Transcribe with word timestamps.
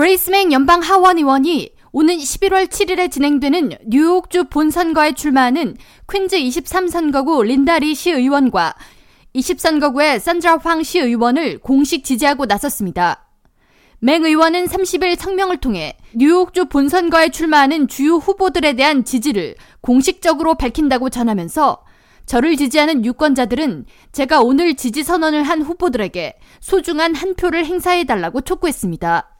그레이스 0.00 0.32
맹 0.32 0.50
연방 0.52 0.80
하원 0.80 1.18
의원이 1.18 1.74
오는 1.92 2.16
11월 2.16 2.68
7일에 2.68 3.10
진행되는 3.10 3.72
뉴욕주 3.86 4.44
본선거에 4.44 5.12
출마하는 5.12 5.76
퀸즈 6.10 6.38
23선거구 6.38 7.44
린다 7.44 7.80
리 7.80 7.94
시 7.94 8.10
의원과 8.10 8.74
20선거구의 9.34 10.18
산드라 10.18 10.56
황 10.56 10.82
시 10.82 11.00
의원을 11.00 11.58
공식 11.58 12.02
지지하고 12.02 12.46
나섰습니다. 12.46 13.28
맹 13.98 14.24
의원은 14.24 14.68
30일 14.68 15.18
성명을 15.18 15.58
통해 15.58 15.98
뉴욕주 16.14 16.70
본선거에 16.70 17.28
출마하는 17.28 17.86
주요 17.86 18.14
후보들에 18.14 18.72
대한 18.72 19.04
지지를 19.04 19.54
공식적으로 19.82 20.54
밝힌다고 20.54 21.10
전하면서 21.10 21.84
저를 22.24 22.56
지지하는 22.56 23.04
유권자들은 23.04 23.84
제가 24.12 24.40
오늘 24.40 24.76
지지 24.76 25.04
선언을 25.04 25.42
한 25.42 25.60
후보들에게 25.60 26.38
소중한 26.60 27.14
한 27.14 27.34
표를 27.34 27.66
행사해달라고 27.66 28.40
촉구했습니다. 28.40 29.39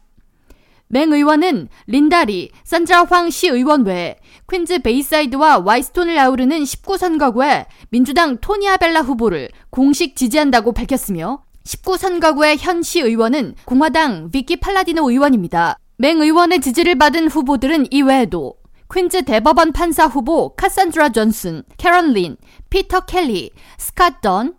맹 0.92 1.12
의원은 1.12 1.68
린다리, 1.86 2.50
산드라 2.64 3.04
황 3.04 3.30
시 3.30 3.46
의원 3.48 3.84
외에 3.84 4.16
퀸즈 4.50 4.80
베이사이드와 4.80 5.58
화이트스톤을 5.58 6.18
아우르는 6.18 6.64
19선거구에 6.64 7.66
민주당 7.90 8.38
토니 8.38 8.64
아벨라 8.64 9.02
후보를 9.02 9.50
공식 9.70 10.16
지지한다고 10.16 10.72
밝혔으며 10.72 11.44
19선거구의 11.64 12.56
현 12.58 12.82
시 12.82 13.00
의원은 13.00 13.54
공화당 13.64 14.30
비키 14.32 14.56
팔라디노 14.56 15.08
의원입니다. 15.08 15.78
맹 15.98 16.20
의원의 16.20 16.60
지지를 16.60 16.96
받은 16.96 17.28
후보들은 17.28 17.92
이외에도 17.92 18.54
퀸즈 18.92 19.22
대법원 19.26 19.72
판사 19.72 20.06
후보 20.06 20.56
카산드라 20.56 21.10
존슨, 21.10 21.62
캐런 21.76 22.12
린, 22.12 22.36
피터 22.70 23.02
켈리, 23.02 23.52
스캇 23.78 24.20
던, 24.22 24.54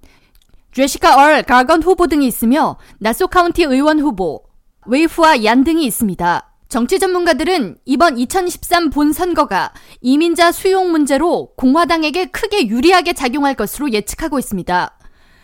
제시카 0.74 1.18
얼 1.22 1.44
가건 1.44 1.84
후보 1.84 2.08
등이 2.08 2.26
있으며 2.28 2.78
나소 3.00 3.28
카운티 3.28 3.64
의원 3.64 4.00
후보, 4.00 4.44
웨이프와 4.88 5.44
얀 5.44 5.64
등이 5.64 5.86
있습니다. 5.86 6.48
정치 6.68 6.98
전문가들은 6.98 7.78
이번 7.86 8.18
2013 8.18 8.90
본선거가 8.90 9.74
이민자 10.02 10.52
수용 10.52 10.92
문제로 10.92 11.54
공화당에게 11.56 12.28
크게 12.28 12.68
유리하게 12.68 13.14
작용할 13.14 13.54
것으로 13.54 13.92
예측하고 13.92 14.40
있습니다. 14.40 14.98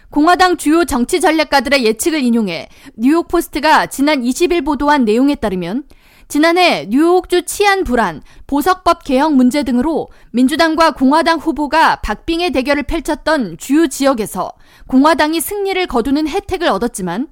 공화당 0.09 0.57
주요 0.57 0.85
정치 0.85 1.19
전략가들의 1.19 1.85
예측을 1.85 2.23
인용해 2.23 2.69
뉴욕 2.95 3.27
포스트가 3.27 3.87
지난 3.87 4.21
20일 4.21 4.65
보도한 4.65 5.05
내용에 5.05 5.35
따르면 5.35 5.83
지난해 6.29 6.87
뉴욕주 6.89 7.43
치안 7.43 7.83
불안, 7.83 8.21
보석법 8.47 9.03
개혁 9.03 9.33
문제 9.33 9.63
등으로 9.63 10.07
민주당과 10.31 10.91
공화당 10.91 11.39
후보가 11.39 11.97
박빙의 11.97 12.51
대결을 12.51 12.83
펼쳤던 12.83 13.57
주요 13.57 13.87
지역에서 13.87 14.51
공화당이 14.87 15.39
승리를 15.39 15.85
거두는 15.87 16.27
혜택을 16.27 16.67
얻었지만 16.67 17.27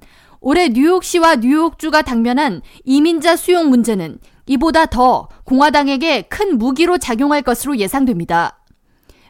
올해 0.48 0.68
뉴욕시와 0.68 1.38
뉴욕주가 1.40 2.02
당면한 2.02 2.62
이민자 2.84 3.34
수용 3.34 3.68
문제는 3.68 4.20
이보다 4.46 4.86
더 4.86 5.28
공화당에게 5.42 6.22
큰 6.22 6.56
무기로 6.56 6.98
작용할 6.98 7.42
것으로 7.42 7.78
예상됩니다. 7.78 8.60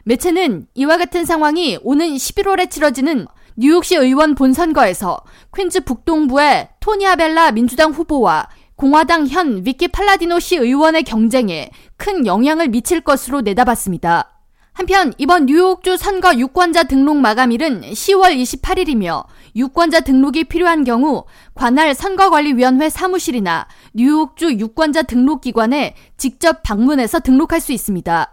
매체는 0.03 0.67
이와 0.75 0.97
같은 0.97 1.25
상황이 1.25 1.79
오는 1.81 2.05
11월에 2.07 2.69
치러지는 2.69 3.25
뉴욕시 3.55 3.95
의원 3.95 4.35
본선거에서 4.35 5.19
퀸즈 5.57 5.85
북동부의 5.85 6.69
토니아벨라 6.81 7.49
민주당 7.49 7.93
후보와 7.93 8.47
공화당 8.75 9.25
현 9.25 9.65
위키 9.65 9.87
팔라디노 9.87 10.39
시 10.39 10.57
의원의 10.57 11.01
경쟁에 11.01 11.71
큰 11.97 12.27
영향을 12.27 12.67
미칠 12.67 13.01
것으로 13.01 13.41
내다봤습니다. 13.41 14.36
한편 14.77 15.11
이번 15.17 15.47
뉴욕주 15.47 15.97
선거 15.97 16.35
유권자 16.35 16.83
등록 16.83 17.17
마감일은 17.17 17.81
10월 17.81 18.39
28일이며 18.39 19.25
유권자 19.55 20.01
등록이 20.01 20.43
필요한 20.43 20.83
경우 20.83 21.23
관할 21.55 21.95
선거관리위원회 21.95 22.87
사무실이나 22.91 23.67
뉴욕주 23.95 24.53
유권자 24.59 25.01
등록기관에 25.01 25.95
직접 26.17 26.61
방문해서 26.61 27.21
등록할 27.21 27.59
수 27.59 27.71
있습니다. 27.71 28.31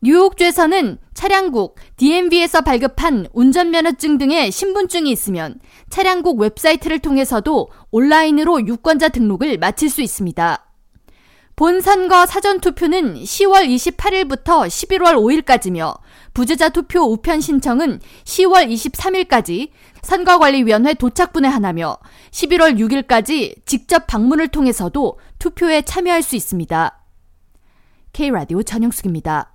뉴욕주에서는 0.00 0.98
차량국 1.12 1.74
DMV에서 1.96 2.60
발급한 2.60 3.26
운전면허증 3.32 4.18
등의 4.18 4.52
신분증이 4.52 5.10
있으면 5.10 5.58
차량국 5.90 6.38
웹사이트를 6.38 7.00
통해서도 7.00 7.68
온라인으로 7.90 8.64
유권자 8.68 9.08
등록을 9.08 9.58
마칠 9.58 9.90
수 9.90 10.02
있습니다. 10.02 10.73
본선거 11.56 12.26
사전투표는 12.26 13.14
10월 13.14 13.68
28일부터 13.68 14.66
11월 14.66 15.14
5일까지며 15.14 16.00
부재자 16.34 16.70
투표 16.70 17.00
우편 17.02 17.40
신청은 17.40 18.00
10월 18.24 18.68
23일까지 18.68 19.70
선거관리위원회 20.02 20.94
도착분에 20.94 21.46
하나며 21.46 21.96
11월 22.32 22.76
6일까지 22.78 23.64
직접 23.66 24.08
방문을 24.08 24.48
통해서도 24.48 25.20
투표에 25.38 25.82
참여할 25.82 26.22
수 26.22 26.34
있습니다. 26.34 27.00
K라디오 28.12 28.62
전영숙입니다. 28.64 29.53